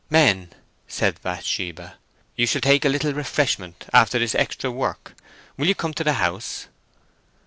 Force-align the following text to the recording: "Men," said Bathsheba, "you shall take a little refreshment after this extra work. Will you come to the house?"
"Men," 0.09 0.49
said 0.87 1.21
Bathsheba, 1.21 1.97
"you 2.35 2.47
shall 2.47 2.59
take 2.59 2.83
a 2.85 2.89
little 2.89 3.13
refreshment 3.13 3.85
after 3.93 4.17
this 4.17 4.33
extra 4.33 4.71
work. 4.71 5.13
Will 5.57 5.67
you 5.67 5.75
come 5.75 5.93
to 5.93 6.03
the 6.03 6.13
house?" 6.13 6.65